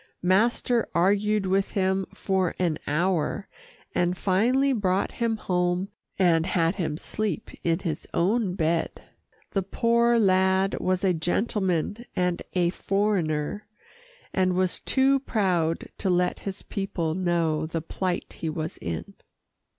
[0.23, 3.47] Master argued with him for an hour,
[3.93, 9.03] and finally brought him home and had him sleep in his own bed.
[9.51, 13.67] The poor lad was a gentleman and a foreigner,
[14.33, 19.13] and was too proud to let his people know the plight he was in.